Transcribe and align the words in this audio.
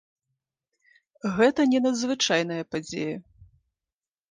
Гэта 1.35 1.61
не 1.75 1.79
надзвычайная 1.87 2.59
падзея. 2.73 3.15